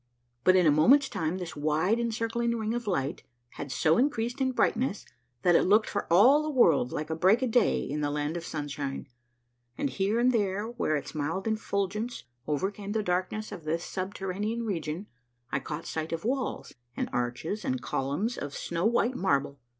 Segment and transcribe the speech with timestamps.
[0.43, 4.51] But in a moment's time this wide encircling ring of light had so increased in
[4.51, 5.05] brightness
[5.43, 8.35] that it looked for all the world like a break o' day in the land
[8.35, 9.05] o' sunshine,
[9.77, 15.05] and here and there where its mild effulgence overcame the darkness of this subterranean region,
[15.51, 19.59] I caught sight of walls and arches and columns of snow white marble.